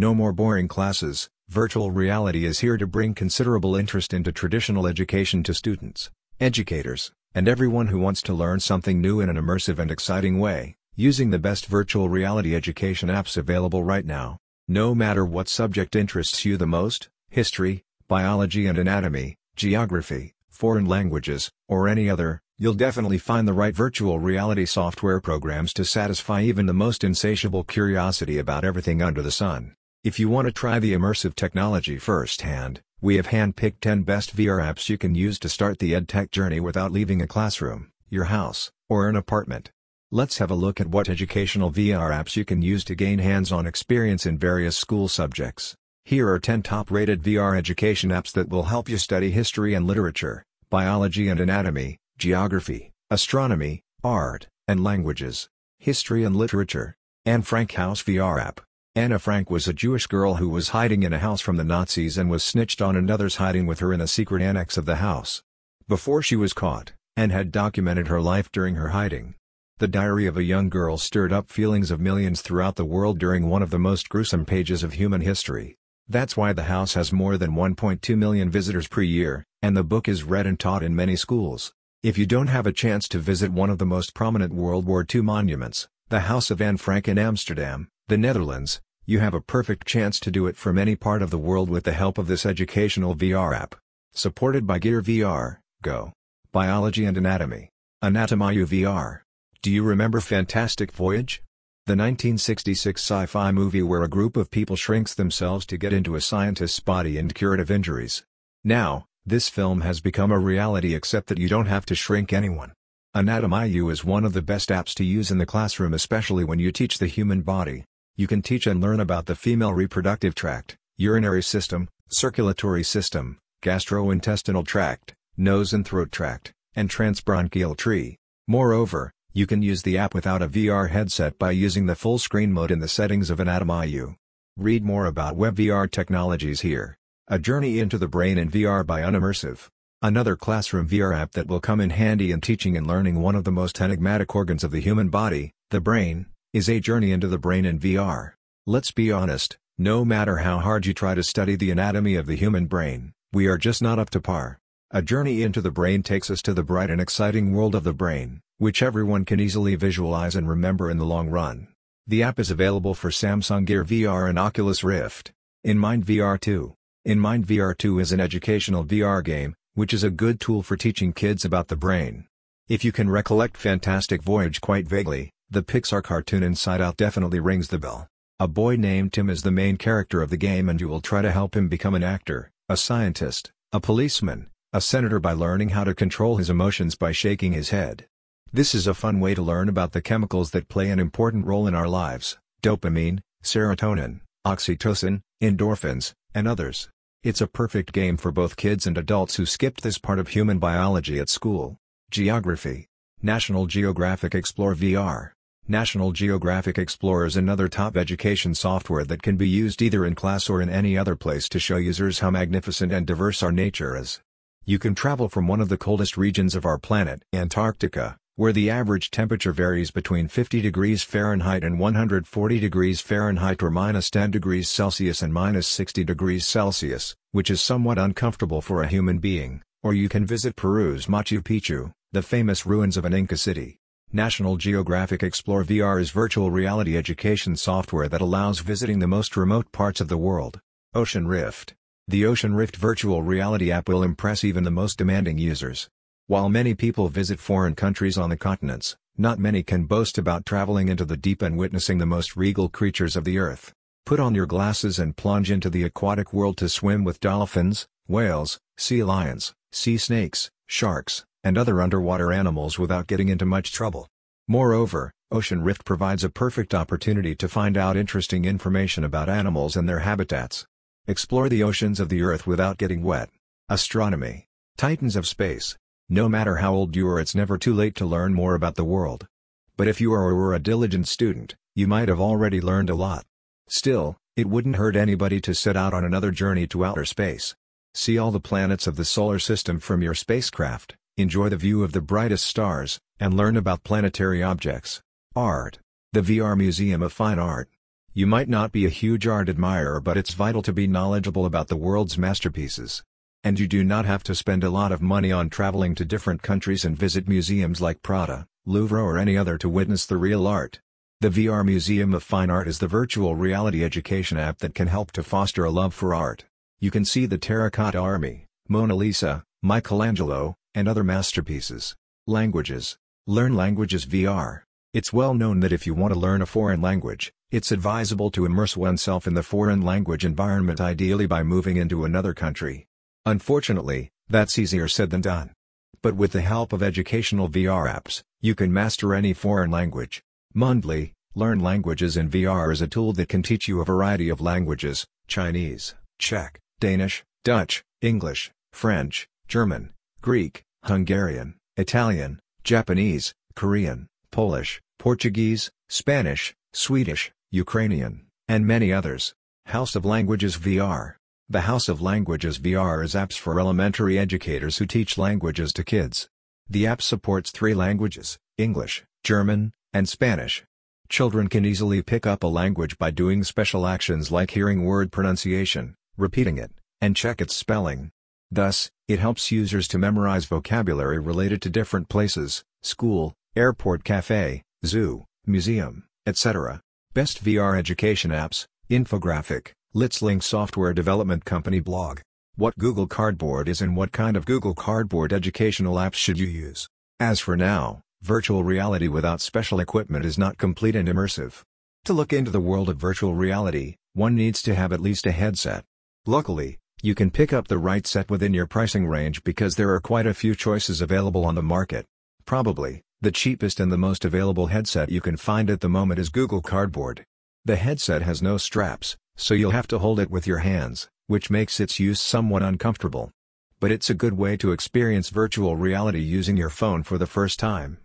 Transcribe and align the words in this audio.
No 0.00 0.14
more 0.14 0.32
boring 0.32 0.66
classes, 0.66 1.28
virtual 1.50 1.90
reality 1.90 2.46
is 2.46 2.60
here 2.60 2.78
to 2.78 2.86
bring 2.86 3.12
considerable 3.12 3.76
interest 3.76 4.14
into 4.14 4.32
traditional 4.32 4.86
education 4.86 5.42
to 5.42 5.52
students, 5.52 6.10
educators, 6.40 7.12
and 7.34 7.46
everyone 7.46 7.88
who 7.88 7.98
wants 7.98 8.22
to 8.22 8.32
learn 8.32 8.60
something 8.60 8.98
new 9.02 9.20
in 9.20 9.28
an 9.28 9.36
immersive 9.36 9.78
and 9.78 9.90
exciting 9.90 10.38
way, 10.38 10.74
using 10.96 11.28
the 11.28 11.38
best 11.38 11.66
virtual 11.66 12.08
reality 12.08 12.54
education 12.54 13.10
apps 13.10 13.36
available 13.36 13.84
right 13.84 14.06
now. 14.06 14.38
No 14.66 14.94
matter 14.94 15.22
what 15.22 15.50
subject 15.50 15.94
interests 15.94 16.46
you 16.46 16.56
the 16.56 16.66
most, 16.66 17.10
history, 17.28 17.84
biology 18.08 18.66
and 18.66 18.78
anatomy, 18.78 19.36
geography, 19.54 20.32
foreign 20.48 20.86
languages, 20.86 21.50
or 21.68 21.88
any 21.88 22.08
other, 22.08 22.40
you'll 22.56 22.72
definitely 22.72 23.18
find 23.18 23.46
the 23.46 23.52
right 23.52 23.76
virtual 23.76 24.18
reality 24.18 24.64
software 24.64 25.20
programs 25.20 25.74
to 25.74 25.84
satisfy 25.84 26.40
even 26.40 26.64
the 26.64 26.72
most 26.72 27.04
insatiable 27.04 27.64
curiosity 27.64 28.38
about 28.38 28.64
everything 28.64 29.02
under 29.02 29.20
the 29.20 29.30
sun. 29.30 29.74
If 30.02 30.18
you 30.18 30.30
want 30.30 30.46
to 30.46 30.52
try 30.52 30.78
the 30.78 30.94
immersive 30.94 31.34
technology 31.34 31.98
firsthand, 31.98 32.80
we 33.02 33.16
have 33.16 33.26
handpicked 33.26 33.80
10 33.82 34.02
best 34.04 34.34
VR 34.34 34.58
apps 34.58 34.88
you 34.88 34.96
can 34.96 35.14
use 35.14 35.38
to 35.40 35.48
start 35.50 35.78
the 35.78 35.92
EdTech 35.92 36.30
journey 36.30 36.58
without 36.58 36.90
leaving 36.90 37.20
a 37.20 37.26
classroom, 37.26 37.92
your 38.08 38.24
house, 38.24 38.72
or 38.88 39.10
an 39.10 39.16
apartment. 39.16 39.70
Let's 40.10 40.38
have 40.38 40.50
a 40.50 40.54
look 40.54 40.80
at 40.80 40.86
what 40.86 41.10
educational 41.10 41.70
VR 41.70 42.12
apps 42.12 42.34
you 42.34 42.46
can 42.46 42.62
use 42.62 42.82
to 42.84 42.94
gain 42.94 43.18
hands-on 43.18 43.66
experience 43.66 44.24
in 44.24 44.38
various 44.38 44.74
school 44.74 45.06
subjects. 45.06 45.74
Here 46.06 46.30
are 46.30 46.38
10 46.38 46.62
top-rated 46.62 47.22
VR 47.22 47.54
education 47.54 48.08
apps 48.08 48.32
that 48.32 48.48
will 48.48 48.72
help 48.72 48.88
you 48.88 48.96
study 48.96 49.30
history 49.30 49.74
and 49.74 49.86
literature, 49.86 50.46
biology 50.70 51.28
and 51.28 51.38
anatomy, 51.38 51.98
geography, 52.16 52.90
astronomy, 53.10 53.82
art, 54.02 54.48
and 54.66 54.82
languages, 54.82 55.50
history 55.78 56.24
and 56.24 56.34
literature. 56.34 56.96
Anne 57.26 57.42
Frank 57.42 57.72
House 57.72 58.02
VR 58.02 58.40
app. 58.40 58.62
Anna 58.96 59.20
Frank 59.20 59.50
was 59.50 59.68
a 59.68 59.72
Jewish 59.72 60.08
girl 60.08 60.34
who 60.34 60.48
was 60.48 60.70
hiding 60.70 61.04
in 61.04 61.12
a 61.12 61.20
house 61.20 61.40
from 61.40 61.56
the 61.56 61.62
Nazis 61.62 62.18
and 62.18 62.28
was 62.28 62.42
snitched 62.42 62.82
on 62.82 62.96
and 62.96 63.08
others 63.08 63.36
hiding 63.36 63.64
with 63.66 63.78
her 63.78 63.92
in 63.92 64.00
a 64.00 64.08
secret 64.08 64.42
annex 64.42 64.76
of 64.76 64.84
the 64.84 64.96
house. 64.96 65.44
Before 65.86 66.22
she 66.22 66.34
was 66.34 66.52
caught, 66.52 66.92
Anne 67.16 67.30
had 67.30 67.52
documented 67.52 68.08
her 68.08 68.20
life 68.20 68.50
during 68.50 68.74
her 68.74 68.88
hiding. 68.88 69.36
The 69.78 69.86
diary 69.86 70.26
of 70.26 70.36
a 70.36 70.42
young 70.42 70.68
girl 70.68 70.98
stirred 70.98 71.32
up 71.32 71.52
feelings 71.52 71.92
of 71.92 72.00
millions 72.00 72.42
throughout 72.42 72.74
the 72.74 72.84
world 72.84 73.20
during 73.20 73.48
one 73.48 73.62
of 73.62 73.70
the 73.70 73.78
most 73.78 74.08
gruesome 74.08 74.44
pages 74.44 74.82
of 74.82 74.94
human 74.94 75.20
history. 75.20 75.76
That's 76.08 76.36
why 76.36 76.52
the 76.52 76.64
house 76.64 76.94
has 76.94 77.12
more 77.12 77.38
than 77.38 77.52
1.2 77.52 78.18
million 78.18 78.50
visitors 78.50 78.88
per 78.88 79.02
year, 79.02 79.44
and 79.62 79.76
the 79.76 79.84
book 79.84 80.08
is 80.08 80.24
read 80.24 80.48
and 80.48 80.58
taught 80.58 80.82
in 80.82 80.96
many 80.96 81.14
schools. 81.14 81.72
If 82.02 82.18
you 82.18 82.26
don't 82.26 82.48
have 82.48 82.66
a 82.66 82.72
chance 82.72 83.06
to 83.10 83.20
visit 83.20 83.52
one 83.52 83.70
of 83.70 83.78
the 83.78 83.86
most 83.86 84.14
prominent 84.14 84.52
World 84.52 84.84
War 84.84 85.06
II 85.14 85.20
monuments, 85.20 85.86
the 86.08 86.20
House 86.20 86.50
of 86.50 86.60
Anne 86.60 86.76
Frank 86.76 87.06
in 87.06 87.18
Amsterdam, 87.18 87.86
the 88.10 88.18
Netherlands, 88.18 88.80
you 89.06 89.20
have 89.20 89.34
a 89.34 89.40
perfect 89.40 89.86
chance 89.86 90.18
to 90.18 90.32
do 90.32 90.48
it 90.48 90.56
from 90.56 90.76
any 90.76 90.96
part 90.96 91.22
of 91.22 91.30
the 91.30 91.38
world 91.38 91.70
with 91.70 91.84
the 91.84 91.92
help 91.92 92.18
of 92.18 92.26
this 92.26 92.44
educational 92.44 93.14
VR 93.14 93.56
app. 93.56 93.76
Supported 94.12 94.66
by 94.66 94.80
Gear 94.80 95.00
VR, 95.00 95.58
Go. 95.80 96.12
Biology 96.50 97.04
and 97.04 97.16
Anatomy. 97.16 97.70
Anatomyou 98.02 98.66
VR. 98.66 99.20
Do 99.62 99.70
you 99.70 99.84
remember 99.84 100.20
Fantastic 100.20 100.90
Voyage? 100.90 101.40
The 101.86 101.92
1966 101.92 103.00
sci-fi 103.00 103.52
movie 103.52 103.84
where 103.84 104.02
a 104.02 104.08
group 104.08 104.36
of 104.36 104.50
people 104.50 104.74
shrinks 104.74 105.14
themselves 105.14 105.64
to 105.66 105.78
get 105.78 105.92
into 105.92 106.16
a 106.16 106.20
scientist's 106.20 106.80
body 106.80 107.16
and 107.16 107.32
curative 107.32 107.70
injuries. 107.70 108.24
Now, 108.64 109.04
this 109.24 109.48
film 109.48 109.82
has 109.82 110.00
become 110.00 110.32
a 110.32 110.38
reality 110.40 110.96
except 110.96 111.28
that 111.28 111.38
you 111.38 111.48
don't 111.48 111.66
have 111.66 111.86
to 111.86 111.94
shrink 111.94 112.32
anyone. 112.32 112.72
Anatomyou 113.14 113.88
is 113.88 114.04
one 114.04 114.24
of 114.24 114.32
the 114.32 114.42
best 114.42 114.70
apps 114.70 114.94
to 114.94 115.04
use 115.04 115.30
in 115.30 115.38
the 115.38 115.46
classroom 115.46 115.94
especially 115.94 116.42
when 116.42 116.58
you 116.58 116.72
teach 116.72 116.98
the 116.98 117.06
human 117.06 117.42
body. 117.42 117.84
You 118.16 118.26
can 118.26 118.42
teach 118.42 118.66
and 118.66 118.80
learn 118.80 119.00
about 119.00 119.26
the 119.26 119.34
female 119.34 119.72
reproductive 119.72 120.34
tract, 120.34 120.76
urinary 120.96 121.42
system, 121.42 121.88
circulatory 122.08 122.82
system, 122.82 123.38
gastrointestinal 123.62 124.66
tract, 124.66 125.14
nose 125.36 125.72
and 125.72 125.86
throat 125.86 126.12
tract, 126.12 126.52
and 126.74 126.90
tracheobronchial 126.90 127.76
tree. 127.76 128.18
Moreover, 128.46 129.12
you 129.32 129.46
can 129.46 129.62
use 129.62 129.82
the 129.82 129.96
app 129.96 130.12
without 130.12 130.42
a 130.42 130.48
VR 130.48 130.90
headset 130.90 131.38
by 131.38 131.52
using 131.52 131.86
the 131.86 131.94
full 131.94 132.18
screen 132.18 132.52
mode 132.52 132.70
in 132.70 132.80
the 132.80 132.88
settings 132.88 133.30
of 133.30 133.38
Anatomyou. 133.38 134.16
Read 134.56 134.84
more 134.84 135.06
about 135.06 135.38
WebVR 135.38 135.90
technologies 135.90 136.62
here. 136.62 136.98
A 137.28 137.38
Journey 137.38 137.78
into 137.78 137.96
the 137.96 138.08
Brain 138.08 138.38
in 138.38 138.50
VR 138.50 138.84
by 138.84 139.02
Unimersiv. 139.02 139.68
Another 140.02 140.34
classroom 140.34 140.88
VR 140.88 141.16
app 141.16 141.32
that 141.32 141.46
will 141.46 141.60
come 141.60 141.80
in 141.80 141.90
handy 141.90 142.32
in 142.32 142.40
teaching 142.40 142.76
and 142.76 142.86
learning 142.86 143.20
one 143.20 143.36
of 143.36 143.44
the 143.44 143.52
most 143.52 143.80
enigmatic 143.80 144.34
organs 144.34 144.64
of 144.64 144.72
the 144.72 144.80
human 144.80 145.10
body, 145.10 145.52
the 145.70 145.80
brain, 145.80 146.26
is 146.52 146.68
A 146.68 146.80
Journey 146.80 147.12
into 147.12 147.28
the 147.28 147.38
Brain 147.38 147.64
in 147.64 147.78
VR. 147.78 148.32
Let's 148.66 148.90
be 148.90 149.12
honest, 149.12 149.56
no 149.78 150.04
matter 150.04 150.38
how 150.38 150.58
hard 150.58 150.84
you 150.84 150.92
try 150.92 151.14
to 151.14 151.22
study 151.22 151.54
the 151.54 151.70
anatomy 151.70 152.16
of 152.16 152.26
the 152.26 152.34
human 152.34 152.66
brain, 152.66 153.12
we 153.32 153.46
are 153.46 153.56
just 153.56 153.80
not 153.80 154.00
up 154.00 154.10
to 154.10 154.20
par. 154.20 154.58
A 154.90 155.00
Journey 155.00 155.42
into 155.44 155.60
the 155.60 155.70
Brain 155.70 156.02
takes 156.02 156.28
us 156.28 156.42
to 156.42 156.52
the 156.52 156.64
bright 156.64 156.90
and 156.90 157.00
exciting 157.00 157.52
world 157.52 157.76
of 157.76 157.84
the 157.84 157.92
brain, 157.92 158.40
which 158.58 158.82
everyone 158.82 159.24
can 159.24 159.38
easily 159.38 159.76
visualize 159.76 160.34
and 160.34 160.48
remember 160.48 160.90
in 160.90 160.98
the 160.98 161.04
long 161.04 161.30
run. 161.30 161.68
The 162.08 162.24
app 162.24 162.40
is 162.40 162.50
available 162.50 162.94
for 162.94 163.10
Samsung 163.10 163.64
Gear 163.64 163.84
VR 163.84 164.28
and 164.28 164.36
Oculus 164.36 164.82
Rift. 164.82 165.30
In 165.62 165.78
Mind 165.78 166.04
VR 166.04 166.40
2. 166.40 166.74
In 167.04 167.20
Mind 167.20 167.46
VR 167.46 167.78
2 167.78 168.00
is 168.00 168.10
an 168.10 168.18
educational 168.18 168.84
VR 168.84 169.22
game, 169.22 169.54
which 169.74 169.94
is 169.94 170.02
a 170.02 170.10
good 170.10 170.40
tool 170.40 170.64
for 170.64 170.76
teaching 170.76 171.12
kids 171.12 171.44
about 171.44 171.68
the 171.68 171.76
brain. 171.76 172.26
If 172.68 172.84
you 172.84 172.90
can 172.90 173.08
recollect 173.08 173.56
Fantastic 173.56 174.20
Voyage 174.20 174.60
quite 174.60 174.88
vaguely, 174.88 175.30
the 175.52 175.64
Pixar 175.64 176.00
cartoon 176.00 176.44
Inside 176.44 176.80
Out 176.80 176.96
definitely 176.96 177.40
rings 177.40 177.68
the 177.68 177.78
bell. 177.80 178.06
A 178.38 178.46
boy 178.46 178.76
named 178.76 179.12
Tim 179.12 179.28
is 179.28 179.42
the 179.42 179.50
main 179.50 179.76
character 179.76 180.22
of 180.22 180.30
the 180.30 180.36
game 180.36 180.68
and 180.68 180.80
you 180.80 180.86
will 180.86 181.00
try 181.00 181.22
to 181.22 181.32
help 181.32 181.56
him 181.56 181.68
become 181.68 181.96
an 181.96 182.04
actor, 182.04 182.52
a 182.68 182.76
scientist, 182.76 183.50
a 183.72 183.80
policeman, 183.80 184.48
a 184.72 184.80
senator 184.80 185.18
by 185.18 185.32
learning 185.32 185.70
how 185.70 185.82
to 185.82 185.92
control 185.92 186.36
his 186.36 186.50
emotions 186.50 186.94
by 186.94 187.10
shaking 187.10 187.52
his 187.52 187.70
head. 187.70 188.06
This 188.52 188.76
is 188.76 188.86
a 188.86 188.94
fun 188.94 189.18
way 189.18 189.34
to 189.34 189.42
learn 189.42 189.68
about 189.68 189.90
the 189.90 190.00
chemicals 190.00 190.52
that 190.52 190.68
play 190.68 190.88
an 190.88 191.00
important 191.00 191.46
role 191.46 191.66
in 191.66 191.74
our 191.74 191.88
lives, 191.88 192.38
dopamine, 192.62 193.18
serotonin, 193.42 194.20
oxytocin, 194.46 195.20
endorphins, 195.42 196.12
and 196.32 196.46
others. 196.46 196.88
It's 197.24 197.40
a 197.40 197.48
perfect 197.48 197.92
game 197.92 198.16
for 198.16 198.30
both 198.30 198.56
kids 198.56 198.86
and 198.86 198.96
adults 198.96 199.34
who 199.34 199.46
skipped 199.46 199.82
this 199.82 199.98
part 199.98 200.20
of 200.20 200.28
human 200.28 200.60
biology 200.60 201.18
at 201.18 201.28
school. 201.28 201.76
Geography. 202.12 202.86
National 203.20 203.66
Geographic 203.66 204.32
Explore 204.32 204.76
VR. 204.76 205.32
National 205.70 206.10
Geographic 206.10 206.78
Explorer 206.78 207.26
is 207.26 207.36
another 207.36 207.68
top 207.68 207.96
education 207.96 208.56
software 208.56 209.04
that 209.04 209.22
can 209.22 209.36
be 209.36 209.48
used 209.48 209.80
either 209.80 210.04
in 210.04 210.16
class 210.16 210.50
or 210.50 210.60
in 210.60 210.68
any 210.68 210.98
other 210.98 211.14
place 211.14 211.48
to 211.48 211.60
show 211.60 211.76
users 211.76 212.18
how 212.18 212.28
magnificent 212.28 212.90
and 212.90 213.06
diverse 213.06 213.40
our 213.40 213.52
nature 213.52 213.96
is. 213.96 214.20
You 214.64 214.80
can 214.80 214.96
travel 214.96 215.28
from 215.28 215.46
one 215.46 215.60
of 215.60 215.68
the 215.68 215.78
coldest 215.78 216.16
regions 216.16 216.56
of 216.56 216.64
our 216.64 216.76
planet, 216.76 217.22
Antarctica, 217.32 218.16
where 218.34 218.52
the 218.52 218.68
average 218.68 219.12
temperature 219.12 219.52
varies 219.52 219.92
between 219.92 220.26
50 220.26 220.60
degrees 220.60 221.04
Fahrenheit 221.04 221.62
and 221.62 221.78
140 221.78 222.58
degrees 222.58 223.00
Fahrenheit 223.00 223.62
or 223.62 223.70
minus 223.70 224.10
10 224.10 224.32
degrees 224.32 224.68
Celsius 224.68 225.22
and 225.22 225.32
minus 225.32 225.68
60 225.68 226.02
degrees 226.02 226.44
Celsius, 226.44 227.14
which 227.30 227.48
is 227.48 227.60
somewhat 227.60 227.96
uncomfortable 227.96 228.60
for 228.60 228.82
a 228.82 228.88
human 228.88 229.18
being, 229.18 229.62
or 229.84 229.94
you 229.94 230.08
can 230.08 230.26
visit 230.26 230.56
Peru's 230.56 231.06
Machu 231.06 231.40
Picchu, 231.40 231.92
the 232.10 232.22
famous 232.22 232.66
ruins 232.66 232.96
of 232.96 233.04
an 233.04 233.12
Inca 233.12 233.36
city. 233.36 233.79
National 234.12 234.56
Geographic 234.56 235.22
Explore 235.22 235.62
VR 235.62 236.00
is 236.00 236.10
virtual 236.10 236.50
reality 236.50 236.96
education 236.96 237.54
software 237.54 238.08
that 238.08 238.20
allows 238.20 238.58
visiting 238.58 238.98
the 238.98 239.06
most 239.06 239.36
remote 239.36 239.70
parts 239.70 240.00
of 240.00 240.08
the 240.08 240.18
world. 240.18 240.58
Ocean 240.92 241.28
Rift. 241.28 241.74
The 242.08 242.26
Ocean 242.26 242.52
Rift 242.52 242.74
virtual 242.74 243.22
reality 243.22 243.70
app 243.70 243.88
will 243.88 244.02
impress 244.02 244.42
even 244.42 244.64
the 244.64 244.70
most 244.72 244.98
demanding 244.98 245.38
users. 245.38 245.88
While 246.26 246.48
many 246.48 246.74
people 246.74 247.08
visit 247.08 247.38
foreign 247.38 247.76
countries 247.76 248.18
on 248.18 248.30
the 248.30 248.36
continents, 248.36 248.96
not 249.16 249.38
many 249.38 249.62
can 249.62 249.84
boast 249.84 250.18
about 250.18 250.44
traveling 250.44 250.88
into 250.88 251.04
the 251.04 251.16
deep 251.16 251.40
and 251.40 251.56
witnessing 251.56 251.98
the 251.98 252.04
most 252.04 252.36
regal 252.36 252.68
creatures 252.68 253.14
of 253.14 253.22
the 253.22 253.38
earth. 253.38 253.72
Put 254.06 254.18
on 254.18 254.34
your 254.34 254.46
glasses 254.46 254.98
and 254.98 255.16
plunge 255.16 255.52
into 255.52 255.70
the 255.70 255.84
aquatic 255.84 256.32
world 256.32 256.56
to 256.56 256.68
swim 256.68 257.04
with 257.04 257.20
dolphins, 257.20 257.86
whales, 258.08 258.58
sea 258.76 259.04
lions, 259.04 259.54
sea 259.72 259.96
snakes, 259.96 260.50
sharks, 260.66 261.24
and 261.44 261.56
other 261.56 261.80
underwater 261.80 262.32
animals 262.32 262.78
without 262.78 263.06
getting 263.06 263.28
into 263.28 263.46
much 263.46 263.72
trouble. 263.72 264.08
Moreover, 264.48 265.12
Ocean 265.32 265.62
Rift 265.62 265.84
provides 265.84 266.24
a 266.24 266.30
perfect 266.30 266.74
opportunity 266.74 267.34
to 267.36 267.48
find 267.48 267.76
out 267.76 267.96
interesting 267.96 268.44
information 268.44 269.04
about 269.04 269.28
animals 269.28 269.76
and 269.76 269.88
their 269.88 270.00
habitats. 270.00 270.66
Explore 271.06 271.48
the 271.48 271.62
oceans 271.62 272.00
of 272.00 272.08
the 272.08 272.22
Earth 272.22 272.46
without 272.46 272.78
getting 272.78 273.02
wet. 273.02 273.30
Astronomy. 273.68 274.46
Titans 274.76 275.14
of 275.14 275.26
Space. 275.26 275.76
No 276.08 276.28
matter 276.28 276.56
how 276.56 276.74
old 276.74 276.96
you 276.96 277.06
are 277.08 277.20
it's 277.20 277.34
never 277.34 277.56
too 277.56 277.72
late 277.72 277.94
to 277.94 278.04
learn 278.04 278.34
more 278.34 278.56
about 278.56 278.74
the 278.74 278.84
world. 278.84 279.28
But 279.76 279.86
if 279.86 280.00
you 280.00 280.12
are 280.12 280.30
or 280.30 280.34
were 280.34 280.54
a 280.54 280.58
diligent 280.58 281.06
student, 281.06 281.54
you 281.74 281.86
might 281.86 282.08
have 282.08 282.20
already 282.20 282.60
learned 282.60 282.90
a 282.90 282.96
lot. 282.96 283.24
Still, 283.68 284.16
it 284.36 284.48
wouldn't 284.48 284.76
hurt 284.76 284.96
anybody 284.96 285.40
to 285.42 285.54
set 285.54 285.76
out 285.76 285.94
on 285.94 286.04
another 286.04 286.32
journey 286.32 286.66
to 286.66 286.84
outer 286.84 287.04
space. 287.04 287.54
See 287.94 288.18
all 288.18 288.30
the 288.30 288.40
planets 288.40 288.86
of 288.86 288.96
the 288.96 289.04
solar 289.04 289.38
system 289.38 289.80
from 289.80 290.02
your 290.02 290.14
spacecraft 290.14 290.96
enjoy 291.16 291.48
the 291.48 291.56
view 291.56 291.84
of 291.84 291.92
the 291.92 292.00
brightest 292.00 292.46
stars, 292.46 292.98
and 293.18 293.36
learn 293.36 293.56
about 293.56 293.84
planetary 293.84 294.42
objects. 294.42 295.02
Art. 295.36 295.78
The 296.12 296.22
VR 296.22 296.56
Museum 296.56 297.02
of 297.02 297.12
Fine 297.12 297.38
Art. 297.38 297.68
You 298.14 298.26
might 298.26 298.48
not 298.48 298.72
be 298.72 298.86
a 298.86 298.90
huge 298.90 299.26
art 299.26 299.48
admirer 299.48 300.00
but 300.00 300.16
it's 300.16 300.34
vital 300.34 300.62
to 300.62 300.72
be 300.72 300.86
knowledgeable 300.86 301.46
about 301.46 301.68
the 301.68 301.76
world's 301.76 302.16
masterpieces. 302.16 303.02
And 303.44 303.58
you 303.58 303.68
do 303.68 303.84
not 303.84 304.06
have 304.06 304.22
to 304.24 304.34
spend 304.34 304.64
a 304.64 304.70
lot 304.70 304.92
of 304.92 305.02
money 305.02 305.30
on 305.30 305.50
traveling 305.50 305.94
to 305.96 306.04
different 306.04 306.42
countries 306.42 306.84
and 306.84 306.96
visit 306.96 307.28
museums 307.28 307.80
like 307.80 308.02
Prado, 308.02 308.46
Louvre 308.66 309.00
or 309.00 309.18
any 309.18 309.36
other 309.36 309.56
to 309.58 309.68
witness 309.68 310.06
the 310.06 310.16
real 310.16 310.46
art. 310.46 310.80
The 311.20 311.30
VR 311.30 311.64
Museum 311.64 312.14
of 312.14 312.22
Fine 312.22 312.50
Art 312.50 312.66
is 312.66 312.78
the 312.78 312.88
virtual 312.88 313.36
reality 313.36 313.84
education 313.84 314.38
app 314.38 314.58
that 314.58 314.74
can 314.74 314.88
help 314.88 315.12
to 315.12 315.22
foster 315.22 315.64
a 315.64 315.70
love 315.70 315.94
for 315.94 316.14
art. 316.14 316.46
You 316.82 316.90
can 316.90 317.04
see 317.04 317.26
the 317.26 317.36
Terracotta 317.36 317.98
Army, 317.98 318.46
Mona 318.66 318.94
Lisa, 318.94 319.44
Michelangelo, 319.62 320.54
and 320.74 320.88
other 320.88 321.04
masterpieces. 321.04 321.94
Languages. 322.26 322.96
Learn 323.26 323.54
Languages 323.54 324.06
VR. 324.06 324.62
It's 324.94 325.12
well 325.12 325.34
known 325.34 325.60
that 325.60 325.72
if 325.72 325.86
you 325.86 325.92
want 325.92 326.14
to 326.14 326.18
learn 326.18 326.40
a 326.40 326.46
foreign 326.46 326.80
language, 326.80 327.34
it's 327.50 327.70
advisable 327.70 328.30
to 328.30 328.46
immerse 328.46 328.78
oneself 328.78 329.26
in 329.26 329.34
the 329.34 329.42
foreign 329.42 329.82
language 329.82 330.24
environment 330.24 330.80
ideally 330.80 331.26
by 331.26 331.42
moving 331.42 331.76
into 331.76 332.06
another 332.06 332.32
country. 332.32 332.86
Unfortunately, 333.26 334.08
that's 334.30 334.58
easier 334.58 334.88
said 334.88 335.10
than 335.10 335.20
done. 335.20 335.52
But 336.00 336.16
with 336.16 336.32
the 336.32 336.40
help 336.40 336.72
of 336.72 336.82
educational 336.82 337.50
VR 337.50 337.94
apps, 337.94 338.22
you 338.40 338.54
can 338.54 338.72
master 338.72 339.14
any 339.14 339.34
foreign 339.34 339.70
language. 339.70 340.22
Mondly, 340.54 341.12
Learn 341.34 341.60
Languages 341.60 342.16
in 342.16 342.30
VR 342.30 342.72
is 342.72 342.80
a 342.80 342.88
tool 342.88 343.12
that 343.12 343.28
can 343.28 343.42
teach 343.42 343.68
you 343.68 343.82
a 343.82 343.84
variety 343.84 344.30
of 344.30 344.40
languages, 344.40 345.06
Chinese, 345.28 345.94
Czech, 346.18 346.58
Danish, 346.80 347.22
Dutch, 347.44 347.84
English, 348.00 348.50
French, 348.72 349.28
German, 349.46 349.92
Greek, 350.22 350.62
Hungarian, 350.84 351.54
Italian, 351.76 352.40
Japanese, 352.64 353.34
Korean, 353.54 354.06
Polish, 354.32 354.80
Portuguese, 354.98 355.70
Spanish, 355.90 356.54
Swedish, 356.72 357.32
Ukrainian, 357.50 358.26
and 358.48 358.66
many 358.66 358.92
others. 358.92 359.34
House 359.66 359.94
of 359.94 360.06
Languages 360.06 360.56
VR 360.56 361.16
The 361.50 361.62
House 361.62 361.88
of 361.90 362.00
Languages 362.00 362.58
VR 362.58 363.04
is 363.04 363.14
apps 363.14 363.38
for 363.38 363.60
elementary 363.60 364.18
educators 364.18 364.78
who 364.78 364.86
teach 364.86 365.18
languages 365.18 365.74
to 365.74 365.84
kids. 365.84 366.30
The 366.66 366.86
app 366.86 367.02
supports 367.02 367.50
three 367.50 367.74
languages, 367.74 368.38
English, 368.56 369.04
German, 369.22 369.74
and 369.92 370.08
Spanish. 370.08 370.64
Children 371.10 371.48
can 371.48 371.66
easily 371.66 372.00
pick 372.00 372.26
up 372.26 372.42
a 372.42 372.46
language 372.46 372.96
by 372.96 373.10
doing 373.10 373.44
special 373.44 373.86
actions 373.86 374.30
like 374.30 374.52
hearing 374.52 374.84
word 374.84 375.12
pronunciation, 375.12 375.96
repeating 376.20 376.58
it, 376.58 376.70
and 377.00 377.16
check 377.16 377.40
its 377.40 377.56
spelling. 377.56 378.10
Thus, 378.50 378.90
it 379.08 379.18
helps 379.18 379.50
users 379.50 379.88
to 379.88 379.98
memorize 379.98 380.44
vocabulary 380.44 381.18
related 381.18 381.62
to 381.62 381.70
different 381.70 382.08
places, 382.08 382.62
school, 382.82 383.34
airport 383.56 384.04
cafe, 384.04 384.62
zoo, 384.84 385.24
museum, 385.46 386.04
etc. 386.26 386.80
Best 387.14 387.42
VR 387.42 387.78
education 387.78 388.30
apps, 388.30 388.66
infographic, 388.88 389.72
LitsLink 389.94 390.42
software 390.42 390.92
development 390.92 391.44
company 391.44 391.80
blog. 391.80 392.20
What 392.56 392.78
Google 392.78 393.06
Cardboard 393.06 393.68
is 393.68 393.80
and 393.80 393.96
what 393.96 394.12
kind 394.12 394.36
of 394.36 394.44
Google 394.46 394.74
Cardboard 394.74 395.32
educational 395.32 395.96
apps 395.96 396.14
should 396.14 396.38
you 396.38 396.46
use. 396.46 396.88
As 397.18 397.40
for 397.40 397.56
now, 397.56 398.02
Virtual 398.22 398.62
reality 398.62 399.08
without 399.08 399.40
special 399.40 399.80
equipment 399.80 400.26
is 400.26 400.36
not 400.36 400.58
complete 400.58 400.94
and 400.94 401.08
immersive. 401.08 401.62
To 402.04 402.12
look 402.12 402.34
into 402.34 402.50
the 402.50 402.60
world 402.60 402.90
of 402.90 402.98
virtual 402.98 403.34
reality, 403.34 403.96
one 404.12 404.34
needs 404.34 404.60
to 404.64 404.74
have 404.74 404.92
at 404.92 405.00
least 405.00 405.24
a 405.24 405.32
headset. 405.32 405.86
Luckily, 406.26 406.76
you 407.02 407.14
can 407.14 407.30
pick 407.30 407.50
up 407.50 407.68
the 407.68 407.78
right 407.78 408.06
set 408.06 408.28
within 408.30 408.52
your 408.52 408.66
pricing 408.66 409.06
range 409.06 409.42
because 409.42 409.76
there 409.76 409.94
are 409.94 410.00
quite 410.00 410.26
a 410.26 410.34
few 410.34 410.54
choices 410.54 411.00
available 411.00 411.46
on 411.46 411.54
the 411.54 411.62
market. 411.62 412.04
Probably, 412.44 413.00
the 413.22 413.30
cheapest 413.30 413.80
and 413.80 413.90
the 413.90 413.96
most 413.96 414.26
available 414.26 414.66
headset 414.66 415.10
you 415.10 415.22
can 415.22 415.38
find 415.38 415.70
at 415.70 415.80
the 415.80 415.88
moment 415.88 416.20
is 416.20 416.28
Google 416.28 416.60
Cardboard. 416.60 417.24
The 417.64 417.76
headset 417.76 418.20
has 418.20 418.42
no 418.42 418.58
straps, 418.58 419.16
so 419.36 419.54
you'll 419.54 419.70
have 419.70 419.88
to 419.88 419.98
hold 419.98 420.20
it 420.20 420.30
with 420.30 420.46
your 420.46 420.58
hands, 420.58 421.08
which 421.26 421.48
makes 421.48 421.80
its 421.80 421.98
use 421.98 422.20
somewhat 422.20 422.62
uncomfortable. 422.62 423.30
But 423.78 423.90
it's 423.90 424.10
a 424.10 424.14
good 424.14 424.34
way 424.34 424.58
to 424.58 424.72
experience 424.72 425.30
virtual 425.30 425.76
reality 425.76 426.20
using 426.20 426.58
your 426.58 426.68
phone 426.68 427.02
for 427.02 427.16
the 427.16 427.26
first 427.26 427.58
time. 427.58 427.96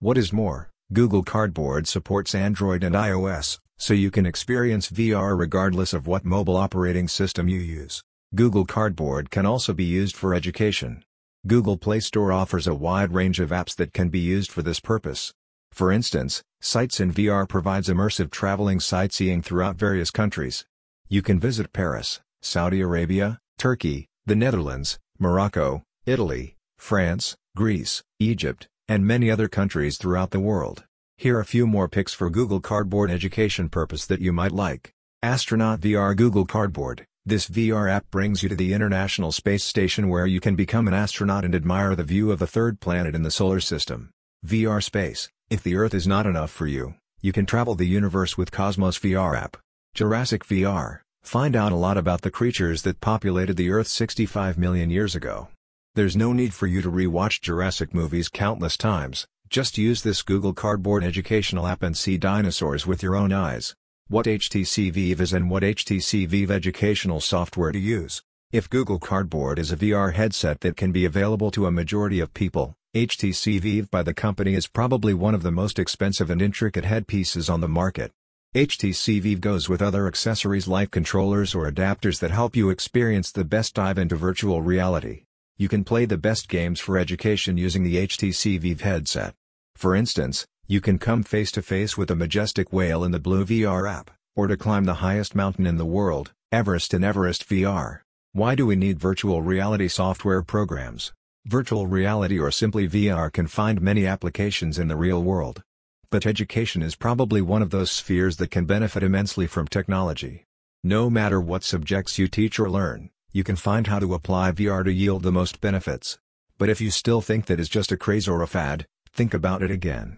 What 0.00 0.18
is 0.18 0.32
more, 0.32 0.70
Google 0.92 1.22
Cardboard 1.22 1.86
supports 1.86 2.34
Android 2.34 2.82
and 2.82 2.96
iOS, 2.96 3.60
so 3.80 3.94
you 3.94 4.10
can 4.10 4.26
experience 4.26 4.90
VR 4.90 5.36
regardless 5.36 5.94
of 5.94 6.06
what 6.06 6.24
mobile 6.24 6.56
operating 6.56 7.08
system 7.08 7.48
you 7.48 7.58
use. 7.58 8.02
Google 8.34 8.66
Cardboard 8.66 9.30
can 9.30 9.46
also 9.46 9.72
be 9.72 9.84
used 9.84 10.14
for 10.14 10.34
education. 10.34 11.02
Google 11.46 11.78
Play 11.78 12.00
Store 12.00 12.30
offers 12.30 12.66
a 12.66 12.74
wide 12.74 13.12
range 13.12 13.40
of 13.40 13.48
apps 13.48 13.74
that 13.76 13.94
can 13.94 14.10
be 14.10 14.20
used 14.20 14.52
for 14.52 14.60
this 14.60 14.80
purpose. 14.80 15.32
For 15.72 15.90
instance, 15.90 16.42
Sites 16.60 17.00
in 17.00 17.10
VR 17.10 17.48
provides 17.48 17.88
immersive 17.88 18.30
traveling 18.30 18.80
sightseeing 18.80 19.40
throughout 19.40 19.76
various 19.76 20.10
countries. 20.10 20.66
You 21.08 21.22
can 21.22 21.40
visit 21.40 21.72
Paris, 21.72 22.20
Saudi 22.42 22.82
Arabia, 22.82 23.38
Turkey, 23.56 24.08
the 24.26 24.36
Netherlands, 24.36 24.98
Morocco, 25.18 25.82
Italy, 26.04 26.56
France, 26.78 27.34
Greece, 27.56 28.02
Egypt, 28.18 28.68
and 28.88 29.06
many 29.06 29.30
other 29.30 29.48
countries 29.48 29.96
throughout 29.96 30.32
the 30.32 30.40
world. 30.40 30.84
Here 31.20 31.36
are 31.36 31.40
a 31.40 31.44
few 31.44 31.66
more 31.66 31.86
picks 31.86 32.14
for 32.14 32.30
Google 32.30 32.60
Cardboard 32.60 33.10
education 33.10 33.68
purpose 33.68 34.06
that 34.06 34.22
you 34.22 34.32
might 34.32 34.52
like. 34.52 34.94
Astronaut 35.22 35.82
VR 35.82 36.16
Google 36.16 36.46
Cardboard 36.46 37.04
This 37.26 37.46
VR 37.46 37.90
app 37.90 38.10
brings 38.10 38.42
you 38.42 38.48
to 38.48 38.54
the 38.54 38.72
International 38.72 39.30
Space 39.30 39.62
Station 39.62 40.08
where 40.08 40.24
you 40.24 40.40
can 40.40 40.56
become 40.56 40.88
an 40.88 40.94
astronaut 40.94 41.44
and 41.44 41.54
admire 41.54 41.94
the 41.94 42.04
view 42.04 42.32
of 42.32 42.38
the 42.38 42.46
third 42.46 42.80
planet 42.80 43.14
in 43.14 43.22
the 43.22 43.30
solar 43.30 43.60
system. 43.60 44.08
VR 44.46 44.82
Space 44.82 45.28
If 45.50 45.62
the 45.62 45.76
Earth 45.76 45.92
is 45.92 46.06
not 46.06 46.24
enough 46.24 46.50
for 46.50 46.66
you, 46.66 46.94
you 47.20 47.32
can 47.32 47.44
travel 47.44 47.74
the 47.74 47.86
universe 47.86 48.38
with 48.38 48.50
Cosmos 48.50 48.98
VR 48.98 49.36
app. 49.36 49.58
Jurassic 49.92 50.46
VR 50.46 51.00
Find 51.22 51.54
out 51.54 51.70
a 51.70 51.76
lot 51.76 51.98
about 51.98 52.22
the 52.22 52.30
creatures 52.30 52.80
that 52.84 53.02
populated 53.02 53.58
the 53.58 53.68
Earth 53.68 53.88
65 53.88 54.56
million 54.56 54.88
years 54.88 55.14
ago. 55.14 55.48
There's 55.94 56.16
no 56.16 56.32
need 56.32 56.54
for 56.54 56.66
you 56.66 56.80
to 56.80 56.88
re-watch 56.88 57.42
Jurassic 57.42 57.92
movies 57.92 58.30
countless 58.30 58.78
times, 58.78 59.26
just 59.50 59.76
use 59.76 60.02
this 60.02 60.22
Google 60.22 60.54
Cardboard 60.54 61.02
educational 61.02 61.66
app 61.66 61.82
and 61.82 61.96
see 61.96 62.16
dinosaurs 62.16 62.86
with 62.86 63.02
your 63.02 63.16
own 63.16 63.32
eyes. 63.32 63.74
What 64.06 64.26
HTC 64.26 64.92
Vive 64.92 65.20
is 65.20 65.32
and 65.32 65.50
what 65.50 65.64
HTC 65.64 66.28
Vive 66.28 66.52
educational 66.52 67.20
software 67.20 67.72
to 67.72 67.78
use. 67.78 68.22
If 68.52 68.70
Google 68.70 69.00
Cardboard 69.00 69.58
is 69.58 69.72
a 69.72 69.76
VR 69.76 70.14
headset 70.14 70.60
that 70.60 70.76
can 70.76 70.92
be 70.92 71.04
available 71.04 71.50
to 71.50 71.66
a 71.66 71.72
majority 71.72 72.20
of 72.20 72.32
people, 72.32 72.76
HTC 72.94 73.58
Vive 73.60 73.90
by 73.90 74.04
the 74.04 74.14
company 74.14 74.54
is 74.54 74.68
probably 74.68 75.14
one 75.14 75.34
of 75.34 75.42
the 75.42 75.50
most 75.50 75.80
expensive 75.80 76.30
and 76.30 76.40
intricate 76.40 76.84
headpieces 76.84 77.50
on 77.50 77.60
the 77.60 77.68
market. 77.68 78.12
HTC 78.54 79.20
Vive 79.20 79.40
goes 79.40 79.68
with 79.68 79.82
other 79.82 80.06
accessories 80.06 80.68
like 80.68 80.92
controllers 80.92 81.56
or 81.56 81.68
adapters 81.68 82.20
that 82.20 82.30
help 82.30 82.54
you 82.54 82.70
experience 82.70 83.32
the 83.32 83.44
best 83.44 83.74
dive 83.74 83.98
into 83.98 84.14
virtual 84.14 84.62
reality. 84.62 85.24
You 85.56 85.68
can 85.68 85.82
play 85.82 86.04
the 86.04 86.16
best 86.16 86.48
games 86.48 86.78
for 86.78 86.96
education 86.96 87.56
using 87.56 87.82
the 87.82 88.06
HTC 88.06 88.60
Vive 88.60 88.82
headset. 88.82 89.34
For 89.80 89.94
instance, 89.94 90.46
you 90.66 90.82
can 90.82 90.98
come 90.98 91.22
face 91.22 91.50
to 91.52 91.62
face 91.62 91.96
with 91.96 92.10
a 92.10 92.14
majestic 92.14 92.70
whale 92.70 93.02
in 93.02 93.12
the 93.12 93.18
Blue 93.18 93.46
VR 93.46 93.90
app, 93.90 94.10
or 94.36 94.46
to 94.46 94.54
climb 94.54 94.84
the 94.84 95.00
highest 95.00 95.34
mountain 95.34 95.66
in 95.66 95.78
the 95.78 95.86
world, 95.86 96.32
Everest 96.52 96.92
in 96.92 97.02
Everest 97.02 97.48
VR. 97.48 98.00
Why 98.32 98.54
do 98.54 98.66
we 98.66 98.76
need 98.76 99.00
virtual 99.00 99.40
reality 99.40 99.88
software 99.88 100.42
programs? 100.42 101.14
Virtual 101.46 101.86
reality 101.86 102.38
or 102.38 102.50
simply 102.50 102.86
VR 102.90 103.32
can 103.32 103.46
find 103.46 103.80
many 103.80 104.04
applications 104.04 104.78
in 104.78 104.88
the 104.88 104.96
real 104.96 105.22
world. 105.22 105.62
But 106.10 106.26
education 106.26 106.82
is 106.82 106.94
probably 106.94 107.40
one 107.40 107.62
of 107.62 107.70
those 107.70 107.90
spheres 107.90 108.36
that 108.36 108.50
can 108.50 108.66
benefit 108.66 109.02
immensely 109.02 109.46
from 109.46 109.66
technology. 109.66 110.44
No 110.84 111.08
matter 111.08 111.40
what 111.40 111.64
subjects 111.64 112.18
you 112.18 112.28
teach 112.28 112.58
or 112.60 112.68
learn, 112.68 113.08
you 113.32 113.44
can 113.44 113.56
find 113.56 113.86
how 113.86 113.98
to 113.98 114.12
apply 114.12 114.52
VR 114.52 114.84
to 114.84 114.92
yield 114.92 115.22
the 115.22 115.32
most 115.32 115.58
benefits. 115.62 116.18
But 116.58 116.68
if 116.68 116.82
you 116.82 116.90
still 116.90 117.22
think 117.22 117.46
that 117.46 117.58
is 117.58 117.70
just 117.70 117.90
a 117.90 117.96
craze 117.96 118.28
or 118.28 118.42
a 118.42 118.46
fad, 118.46 118.84
think 119.12 119.34
about 119.34 119.62
it 119.62 119.70
again. 119.70 120.16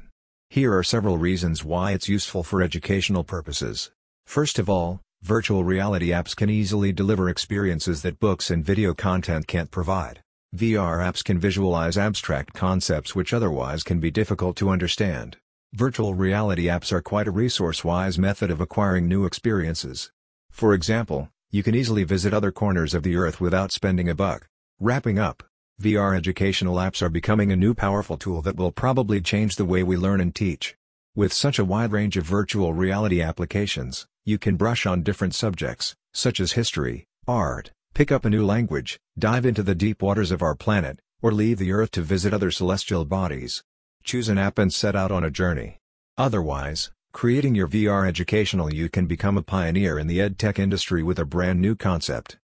Here 0.50 0.76
are 0.76 0.82
several 0.82 1.18
reasons 1.18 1.64
why 1.64 1.92
it's 1.92 2.08
useful 2.08 2.42
for 2.42 2.62
educational 2.62 3.24
purposes. 3.24 3.90
First 4.26 4.58
of 4.58 4.68
all, 4.68 5.00
virtual 5.22 5.64
reality 5.64 6.10
apps 6.10 6.36
can 6.36 6.50
easily 6.50 6.92
deliver 6.92 7.28
experiences 7.28 8.02
that 8.02 8.20
books 8.20 8.50
and 8.50 8.64
video 8.64 8.94
content 8.94 9.46
can't 9.46 9.70
provide. 9.70 10.20
VR 10.54 10.98
apps 10.98 11.24
can 11.24 11.38
visualize 11.38 11.96
abstract 11.96 12.52
concepts 12.52 13.14
which 13.14 13.32
otherwise 13.32 13.82
can 13.82 14.00
be 14.00 14.10
difficult 14.10 14.56
to 14.56 14.68
understand. 14.68 15.38
Virtual 15.72 16.14
reality 16.14 16.66
apps 16.66 16.92
are 16.92 17.00
quite 17.00 17.26
a 17.26 17.30
resource-wise 17.30 18.18
method 18.18 18.50
of 18.50 18.60
acquiring 18.60 19.08
new 19.08 19.24
experiences. 19.24 20.10
For 20.50 20.74
example, 20.74 21.30
you 21.50 21.62
can 21.62 21.74
easily 21.74 22.04
visit 22.04 22.34
other 22.34 22.52
corners 22.52 22.92
of 22.92 23.02
the 23.02 23.16
earth 23.16 23.40
without 23.40 23.72
spending 23.72 24.10
a 24.10 24.14
buck. 24.14 24.46
Wrapping 24.78 25.18
up, 25.18 25.42
VR 25.82 26.16
educational 26.16 26.76
apps 26.76 27.02
are 27.02 27.08
becoming 27.08 27.50
a 27.50 27.56
new 27.56 27.74
powerful 27.74 28.16
tool 28.16 28.40
that 28.42 28.54
will 28.54 28.70
probably 28.70 29.20
change 29.20 29.56
the 29.56 29.64
way 29.64 29.82
we 29.82 29.96
learn 29.96 30.20
and 30.20 30.32
teach. 30.32 30.76
With 31.16 31.32
such 31.32 31.58
a 31.58 31.64
wide 31.64 31.90
range 31.90 32.16
of 32.16 32.24
virtual 32.24 32.72
reality 32.72 33.20
applications, 33.20 34.06
you 34.24 34.38
can 34.38 34.56
brush 34.56 34.86
on 34.86 35.02
different 35.02 35.34
subjects, 35.34 35.96
such 36.14 36.38
as 36.38 36.52
history, 36.52 37.04
art, 37.26 37.72
pick 37.94 38.12
up 38.12 38.24
a 38.24 38.30
new 38.30 38.46
language, 38.46 39.00
dive 39.18 39.44
into 39.44 39.64
the 39.64 39.74
deep 39.74 40.02
waters 40.02 40.30
of 40.30 40.40
our 40.40 40.54
planet, 40.54 41.00
or 41.20 41.32
leave 41.32 41.58
the 41.58 41.72
Earth 41.72 41.90
to 41.90 42.02
visit 42.02 42.32
other 42.32 42.52
celestial 42.52 43.04
bodies. 43.04 43.62
Choose 44.04 44.28
an 44.28 44.38
app 44.38 44.58
and 44.58 44.72
set 44.72 44.94
out 44.94 45.10
on 45.10 45.24
a 45.24 45.30
journey. 45.30 45.78
Otherwise, 46.16 46.90
Creating 47.12 47.54
your 47.54 47.68
VR 47.68 48.08
educational 48.08 48.72
you 48.72 48.88
can 48.88 49.04
become 49.06 49.36
a 49.36 49.42
pioneer 49.42 49.98
in 49.98 50.06
the 50.06 50.18
edtech 50.18 50.58
industry 50.58 51.02
with 51.02 51.18
a 51.18 51.26
brand 51.26 51.60
new 51.60 51.76
concept. 51.76 52.38